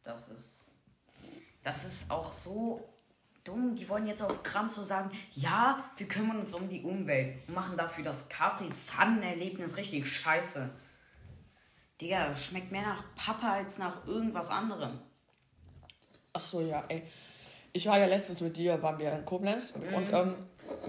[0.03, 0.75] Das ist.
[1.63, 2.89] Das ist auch so
[3.43, 3.75] dumm.
[3.75, 7.55] Die wollen jetzt auf Krampf so sagen, ja, wir kümmern uns um die Umwelt und
[7.55, 10.71] machen dafür das Capri Sun-Erlebnis richtig scheiße.
[12.01, 15.01] Digga, das schmeckt mehr nach Papa als nach irgendwas anderem.
[16.33, 17.03] Achso, ja, ey.
[17.73, 20.35] Ich war ja letztens mit dir, waren wir in Koblenz und ähm,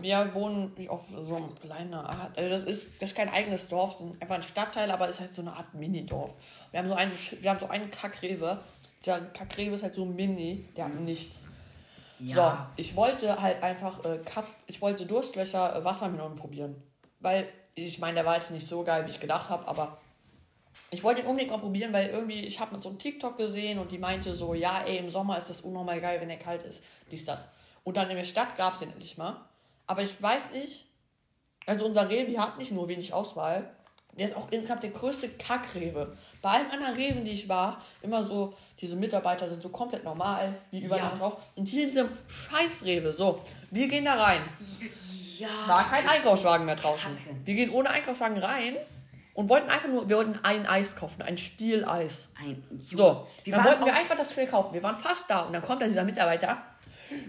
[0.01, 3.99] wir wohnen auf so einem kleinen Art, also das ist, das ist kein eigenes Dorf,
[3.99, 6.33] ist einfach ein Stadtteil, aber es ist halt so eine Art Mini-Dorf.
[6.71, 8.59] Wir haben so einen, wir haben so einen Kackrewe,
[9.05, 11.47] der Kackrewe ist halt so mini, der hat nichts.
[12.19, 12.67] Ja.
[12.75, 16.81] So, ich wollte halt einfach, äh, Cup, ich wollte Durstlöcher äh, Wassermelonen probieren.
[17.19, 19.99] Weil, ich meine, der war jetzt nicht so geil, wie ich gedacht habe, aber
[20.89, 23.77] ich wollte ihn unbedingt mal probieren, weil irgendwie, ich habe mit so einem TikTok gesehen
[23.77, 26.63] und die meinte so, ja, ey, im Sommer ist das unnormal geil, wenn er kalt
[26.63, 26.83] ist.
[27.11, 27.49] Dies, das.
[27.83, 29.46] Und dann in der Stadt gab es den endlich mal.
[29.87, 30.85] Aber ich weiß nicht,
[31.65, 33.69] also unser Rewe hat nicht nur wenig Auswahl,
[34.17, 36.17] der ist auch insgesamt der größte Kackrewe.
[36.41, 40.55] Bei allen anderen Reven, die ich war, immer so, diese Mitarbeiter sind so komplett normal,
[40.71, 41.25] wie überall Ja.
[41.25, 41.37] auch.
[41.55, 44.41] Und hier in diesem Scheiß-Rewe, so, wir gehen da rein.
[45.37, 45.49] Ja.
[45.67, 47.15] War kein Einkaufswagen mehr draußen.
[47.15, 47.35] Kacke.
[47.45, 48.77] Wir gehen ohne Einkaufswagen rein
[49.35, 52.29] und wollten einfach nur, wir wollten ein Eis kaufen, ein Stieleis.
[52.43, 54.73] Ein So, wir dann wollten wir einfach das schnell kaufen.
[54.73, 56.57] Wir waren fast da und dann kommt da dieser Mitarbeiter.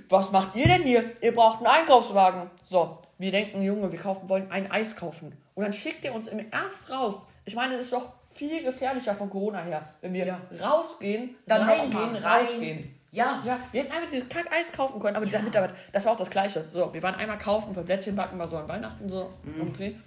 [0.09, 1.05] Was macht ihr denn hier?
[1.21, 2.51] Ihr braucht einen Einkaufswagen.
[2.64, 5.37] So, wir denken, Junge, wir kaufen, wollen ein Eis kaufen.
[5.55, 7.27] Und dann schickt er uns im Ernst raus.
[7.45, 10.41] Ich meine, es ist doch viel gefährlicher von Corona her, wenn wir Ja.
[10.62, 12.45] rausgehen, Dann reingehen, rein.
[12.47, 12.95] rausgehen.
[13.11, 13.43] Ja.
[13.45, 16.31] Ja, wir hätten einfach dieses Kack-Eis kaufen können, aber dieser Mitarbeiter, das war auch das
[16.31, 16.62] Gleiche.
[16.71, 19.33] So, wir waren einmal kaufen, für Plätzchen backen, war so an Weihnachten so.
[19.61, 19.99] Okay.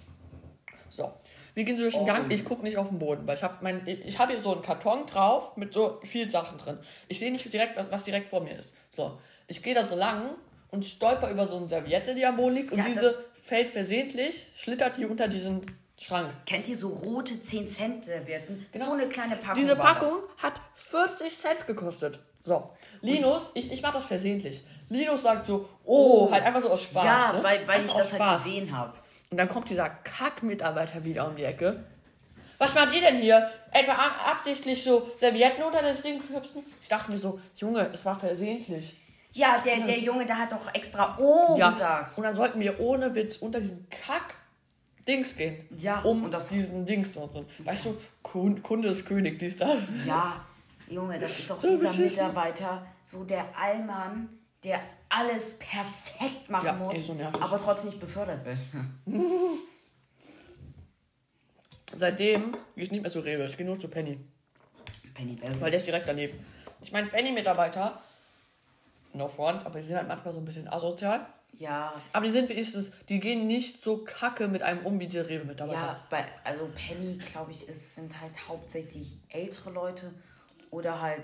[0.88, 1.10] So,
[1.54, 2.06] wir gehen so durch den Oh.
[2.06, 4.52] Gang, ich gucke nicht auf den Boden, weil ich habe mein, ich habe hier so
[4.52, 6.78] einen Karton drauf mit so viel Sachen drin.
[7.08, 8.72] Ich sehe nicht direkt, was- was direkt vor mir ist.
[8.90, 9.18] So,
[9.52, 10.30] ich gehe da so lang
[10.70, 14.46] und stolper über so eine Serviette, die am Boden liegt und Ja, diese fällt versehentlich,
[14.54, 15.64] schlittert die unter diesen
[15.98, 16.30] Schrank.
[16.46, 18.66] Kennt ihr so rote 10 Cent Servietten?
[18.72, 18.86] Genau.
[18.86, 19.54] So eine kleine Packung.
[19.62, 22.18] Diese Packung hat 40 Cent gekostet.
[22.44, 22.70] So,
[23.02, 24.62] Linus, ich, ich mach das versehentlich.
[24.88, 26.82] Linus sagt so, oh, halt einfach so aus.
[26.84, 27.04] Spaß.
[27.04, 27.42] Ja, ne?
[27.42, 28.94] weil, weil ich Einfach das halt gesehen habe.
[29.30, 31.84] Und dann kommt dieser Kack-Mitarbeiter wieder um die Ecke.
[32.58, 33.48] Was macht ihr denn hier?
[33.72, 36.62] Etwa ab- absichtlich so Servietten unter das Ding hüpfen?
[36.80, 38.96] Ich dachte mir so, Junge, es war versehentlich.
[39.32, 41.70] Ja, der, der Junge, der hat doch extra Oh Ja.
[41.70, 42.16] gesagt.
[42.18, 45.66] Und dann sollten wir ohne Witz unter diesen Kack-Dings gehen.
[45.76, 47.46] Ja, Um und das- diesen Dings da drin.
[47.60, 49.78] Weißt du, Kun- Kunde ist König, dies, das.
[50.06, 50.44] Ja,
[50.88, 51.92] Junge, das ist auch So dieser.
[51.94, 54.28] Mitarbeiter, so der Allmann,
[54.64, 58.58] der alles perfekt machen Ja, muss, so aber trotzdem nicht befördert wird.
[61.94, 64.18] Seitdem gehe ich nicht mehr zu Rewe, ich gehe nur zu Penny.
[65.14, 65.60] Penny Best.
[65.60, 66.38] Weil der ist direkt daneben.
[66.80, 68.00] Ich meine, Penny-Mitarbeiter,
[69.14, 71.26] no front, aber die sind halt manchmal so ein bisschen asozial.
[71.54, 75.28] Ja, Aber die sind wenigstens, die gehen nicht so kacke mit einem um wie diese
[75.28, 75.78] Rewe-Mitarbeiter.
[75.78, 80.14] ja, bei, also Penny, glaube ich, ist, sind halt hauptsächlich ältere Leute
[80.70, 81.20] oder halt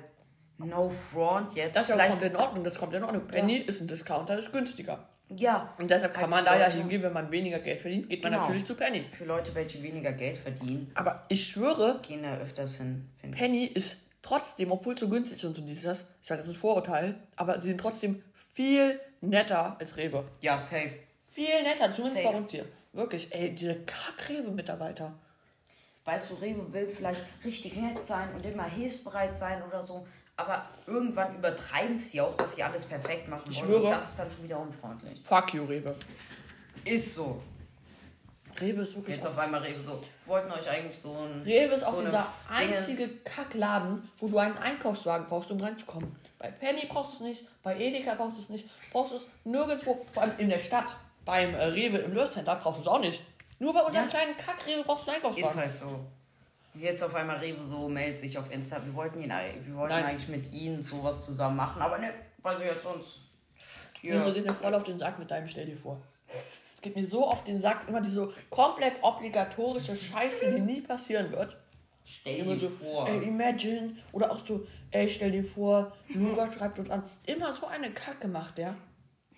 [0.59, 1.77] No Front jetzt.
[1.77, 3.27] das ja vielleicht, komplett in Ordnung, das kommt in Ordnung.
[3.27, 5.09] Penny ist ein Discounter, das ist günstiger.
[5.35, 5.73] Ja.
[5.79, 8.43] Und deshalb kann man da ja hingehen, wenn man weniger Geld verdient, geht man Genau.
[8.43, 9.05] natürlich zu Penny.
[9.13, 13.09] Für Leute, welche weniger Geld verdienen, Aber ich schwöre, gehen da öfters hin.
[13.33, 15.85] Penny ist trotzdem, obwohl es so günstig ist und so dieses,
[16.23, 20.25] ist halt das ein Vorurteil, aber sie sind trotzdem viel netter als Rewe.
[20.41, 20.91] Ja, safe.
[21.33, 22.29] Viel netter, zumindest Safe.
[22.29, 22.65] bei uns hier.
[22.93, 25.13] Wirklich, ey, diese Kack-Rewe-Mitarbeiter.
[26.05, 30.07] Weißt du, Rewe will vielleicht richtig nett sein und immer hilfsbereit sein oder so.
[30.37, 33.67] Aber irgendwann übertreiben sie auch, dass sie alles perfekt machen wollen.
[33.67, 33.83] schwöre.
[33.85, 35.21] Und das ist dann schon wieder unfreundlich.
[35.23, 35.95] Fuck you, Rewe.
[36.85, 37.43] Ist so.
[38.61, 39.17] Rewe ist wirklich.
[39.17, 40.03] Jetzt auf einmal Rewe so.
[40.29, 41.43] Wollten euch eigentlich so ein.
[41.43, 46.15] Rewe ist so auch dieser einzige Kackladen, wo du einen Einkaufswagen brauchst, um reinzukommen.
[46.39, 49.27] Bei Penny brauchst du es nicht, bei Edeka brauchst du es nicht, brauchst du es
[49.45, 50.95] nirgendwo, vor allem in der Stadt.
[51.25, 53.23] Beim äh, Rewe im Löscenter brauchst du es auch nicht.
[53.59, 54.11] Nur bei unserem Ja.
[54.11, 55.61] kleinen Kack-Rewe brauchst du einen Ist Einkaufswagen.
[55.61, 56.01] halt so.
[56.75, 58.85] Jetzt auf einmal Rewe so meldet sich auf Insta.
[58.85, 60.05] Wir wollten ihn, wir wollten Nein.
[60.05, 62.13] eigentlich mit ihnen sowas zusammen machen, aber ne,
[62.43, 63.23] weil sie jetzt uns.
[64.03, 64.35] Mir so Hier.
[64.35, 66.01] geht mir voll auf den Sack mit deinem Stell dir vor.
[66.79, 71.33] Es geht mir so auf den Sack, immer diese komplett obligatorische Scheiße, die nie passieren
[71.33, 71.57] wird.
[72.05, 73.09] Stell Immer dir so, vor.
[73.09, 73.97] ey, imagine.
[74.13, 77.03] Oder auch so, ey, stell dir vor, Luca schreibt uns an.
[77.27, 78.77] Immer so eine Kacke macht der.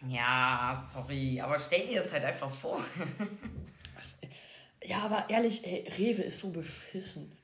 [0.06, 2.78] Ja, sorry, aber stell dir das halt einfach vor.
[4.82, 7.36] Ja, aber ehrlich, ey, Rewe ist so beschissen.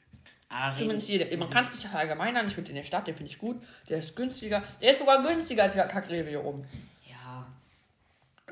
[0.48, 1.36] Ah, Rewe- Zumindest jeder.
[1.36, 2.46] Man kann es nicht verallgemeinern.
[2.46, 3.62] Ich finde in der Stadt, den finde ich gut.
[3.88, 4.62] Der ist günstiger.
[4.80, 6.66] Der ist sogar günstiger als der Kack-Rewe hier oben.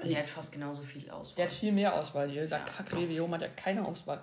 [0.03, 0.09] Ja.
[0.09, 1.37] Der hat fast genauso viel Auswahl.
[1.37, 2.43] Der hat viel mehr Auswahl hier.
[2.43, 4.23] Dieser Kack-Rewe hier oben hat ja keine Auswahl.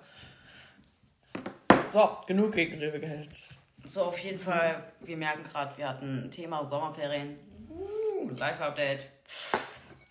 [1.88, 3.56] So, genug gegen Rewe gehetzt.
[3.86, 7.38] So, auf jeden Fall, wir merken gerade, wir hatten Thema Sommerferien.
[7.70, 9.10] Uh, Live-Update.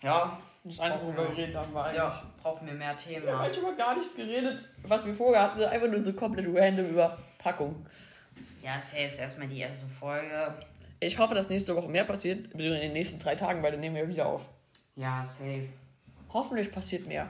[0.02, 1.98] Ja, Das Einzige, worüber wir geredet haben, war eigentlich.
[1.98, 3.40] ja, brauchen wir mehr Wir haben Thema.
[3.40, 5.62] eigentlich über gar nichts geredet, was wir vorher hatten.
[5.62, 7.86] Einfach nur so komplett random über Packung.
[8.62, 10.54] Ja, ist ja jetzt erstmal die erste Folge.
[10.98, 13.80] Ich hoffe, dass nächste Woche mehr passiert, beziehungsweise in den nächsten drei Tagen, weil dann
[13.80, 14.48] nehmen wir wieder auf.
[14.96, 15.68] Ja, safe.
[16.32, 17.28] Hoffentlich passiert mehr.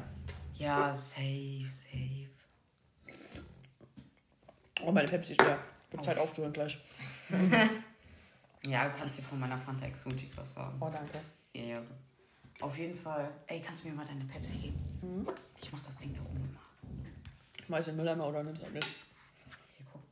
[0.54, 2.28] Ja, safe, safe.
[4.82, 5.58] Oh, meine Pepsi ist leer.
[5.90, 6.78] Wird Zeit aufzuhören gleich.
[8.66, 10.76] Ja, du kannst dir von meiner Fanta Exotik was sagen.
[10.80, 11.18] Oh, danke.
[11.54, 11.80] Ja.
[12.60, 13.30] Auf jeden Fall.
[13.46, 15.26] Ey, kannst du mir mal deine Pepsi geben?
[15.62, 16.60] Ich mach das Ding da oben mal.
[17.64, 18.60] Schmeiß den Mülleimer oder nicht?
[18.74, 18.86] nicht.
[19.78, 20.02] Hier, guck.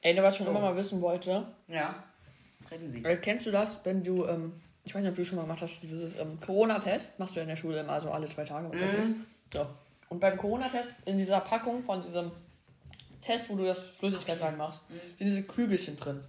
[0.00, 0.50] Ey, ne, was ich schon So.
[0.52, 1.44] immer mal wissen wollte.
[1.66, 2.04] Ja.
[2.88, 3.04] Sie.
[3.04, 5.62] Äh, kennst du das, wenn du, ähm, ich weiß nicht, ob du schon mal gemacht
[5.62, 8.68] hast, dieses ähm, Corona-Test, machst du in der Schule immer so alle zwei Tage.
[8.68, 9.10] oder ist.
[9.52, 9.66] So.
[10.08, 12.30] Und beim Corona-Test, in dieser Packung von diesem
[13.20, 14.82] Test, wo du das Flüssigkeit reinmachst,
[15.18, 16.20] sind diese Kügelchen drin.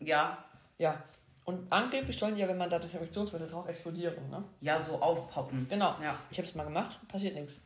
[0.00, 0.44] Ja.
[0.78, 1.02] Ja.
[1.44, 4.44] Und angeblich sollen die ja, wenn man da Desinfektionsmittel drauf explodieren, ne?
[4.60, 5.68] Ja, so aufpoppen.
[5.68, 5.96] Genau.
[6.02, 6.18] Ja.
[6.30, 7.60] Ich habe es mal gemacht, passiert nichts.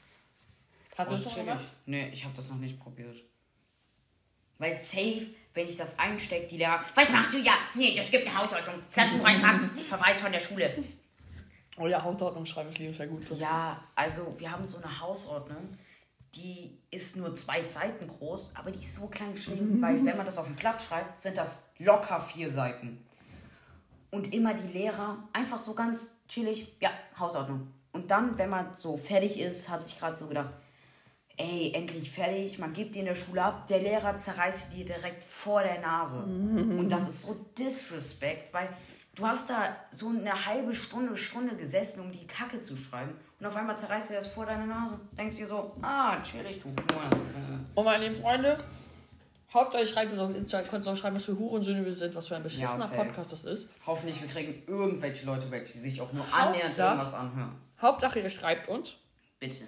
[0.97, 1.65] Hast du es schon gemacht?
[1.87, 3.17] Nee, ich habe das noch nicht probiert.
[4.59, 6.81] Weil safe, wenn ich das einstecke, die Lehrer.
[6.95, 7.55] Was machst du ja?
[7.75, 8.77] Nee, das gibt eine Hausordnung.
[8.93, 9.71] Klassenbuch eintragen.
[9.89, 10.71] Verweis von der Schule.
[11.77, 13.39] Oh ja, Hausordnung schreiben ist Leo sehr gut drin.
[13.39, 15.77] Ja, also wir haben so eine Hausordnung,
[16.35, 20.27] die ist nur zwei Seiten groß, aber die ist so klein geschrieben, weil wenn man
[20.27, 23.05] das auf dem Blatt schreibt, sind das locker vier Seiten.
[24.11, 27.73] Und immer die Lehrer einfach so ganz chillig, ja, Hausordnung.
[27.93, 30.51] Und dann, wenn man so fertig ist, hat sich gerade so gedacht,
[31.37, 35.25] ey, endlich fertig, man gibt die in der Schule ab, der Lehrer zerreißt dir direkt
[35.25, 36.19] vor der Nase.
[36.19, 38.69] Und das ist so disrespect, weil
[39.15, 43.15] du hast da so eine halbe Stunde, Stunde gesessen, um die Kacke zu schreiben.
[43.41, 44.99] Und auf einmal zerreißt er das vor deiner Nase.
[45.19, 46.69] Denkst dir so, ah, chillig, du.
[47.75, 48.57] Und meine lieben Freunde,
[49.53, 52.27] Hauptsache schreibt uns auf Instagram, könnt ihr auch schreiben, was für Hurensöhne wir sind, was
[52.29, 52.97] für ein beschissener safe.
[52.97, 53.69] Podcast das ist.
[53.87, 57.55] Hoffentlich, wir kriegen irgendwelche Leute weg, die sich auch nur Hauptsache- annähernd irgendwas anhören.
[57.81, 58.97] Hauptsache, ihr schreibt uns,
[59.39, 59.65] Bitte.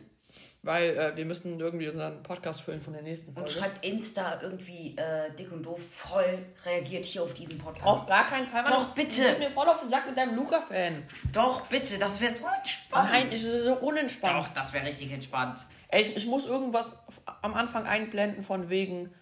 [0.66, 3.50] Weil äh, wir müssen irgendwie unseren Podcast füllen von der nächsten Und Folge.
[3.50, 7.87] schreibt Insta irgendwie äh, dick und doof voll reagiert hier auf diesen Podcast.
[7.87, 8.62] Auf gar keinen Fall.
[8.64, 8.72] Mann.
[8.72, 9.33] Doch, bitte.
[9.35, 11.05] Du mir voll auf den Sack mit deinem Luca-Fan.
[11.33, 13.11] Doch, bitte, das wäre so entspannt.
[13.11, 14.46] Nein, es ist so unentspannt.
[14.46, 15.59] Doch, das wäre richtig entspannt.
[15.88, 16.98] Ey, ich, ich muss irgendwas
[17.42, 19.14] am Anfang einblenden von wegen,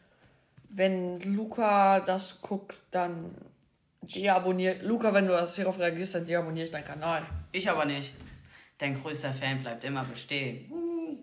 [0.71, 3.35] wenn Luca das guckt, dann
[4.03, 4.83] deabonnier.
[4.83, 7.23] Luca, wenn du das hierauf reagierst, dann deabonniere ich deinen Kanal.
[7.53, 8.13] Ich aber nicht.
[8.79, 10.71] Dein größter Fan bleibt immer bestehen.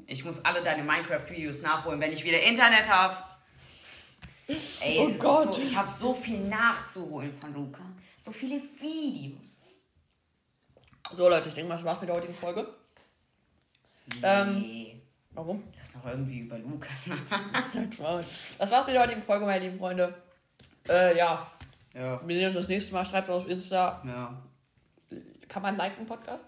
[0.07, 3.17] Ich muss alle deine Minecraft-Videos nachholen, wenn ich wieder Internet habe.
[4.47, 5.55] Ey, Oh Gott.
[5.55, 7.81] So, ich habe so viel nachzuholen von Luca.
[8.19, 9.57] So viele Videos.
[11.15, 12.67] So, Leute, ich denke mal, das war's mit der heutigen Folge.
[14.23, 15.63] Ähm, Nee, warum?
[15.79, 16.89] das ist noch irgendwie über Luca.
[18.57, 20.13] Das war's mit der heutigen Folge, meine lieben Freunde.
[20.89, 21.49] Äh, ja,
[21.93, 22.21] ja.
[22.25, 23.05] wir sehen uns das nächste Mal.
[23.05, 24.01] Schreibt uns auf Insta.
[24.05, 24.41] Ja.
[25.47, 26.45] Kann man liken, Podcast?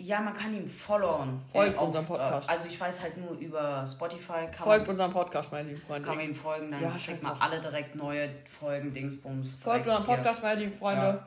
[0.00, 1.40] Ja, man kann ihm followen.
[1.52, 2.48] Folgt auf, unserem Podcast.
[2.48, 4.46] Äh, also ich weiß halt nur über Spotify.
[4.52, 6.06] Kann Folgt man, unserem Podcast, meine lieben Freunde.
[6.06, 8.28] kann man ihm folgen, dann Ja, kriegt man alle direkt neue
[8.60, 9.58] Folgen, Dingsbums.
[9.58, 10.04] Folgt unserem.
[10.04, 11.02] Podcast, meine lieben Freunde.
[11.06, 11.26] Ja.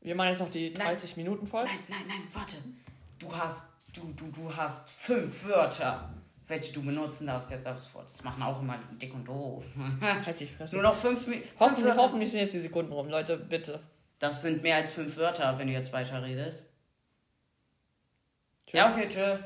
[0.00, 1.24] Wir machen jetzt noch die 30 nein.
[1.24, 1.62] Minuten voll.
[1.64, 2.56] Nein, nein, nein, warte.
[3.20, 6.10] Du hast, du, du, du hast fünf Wörter,
[6.48, 8.06] welche du benutzen darfst jetzt ab sofort.
[8.06, 9.64] Das machen auch immer dick und doof.
[10.00, 10.74] Halt die Fresse.
[10.74, 13.08] Nur noch fünf, Mi- fünf Hoffentlich, hoffentlich sind jetzt die Sekunden rum.
[13.08, 13.78] Leute, bitte.
[14.18, 16.68] Das sind mehr als fünf Wörter, wenn du jetzt weiter redest.
[18.72, 18.80] Tschüss.
[18.80, 19.36] Ja, okay, tschö.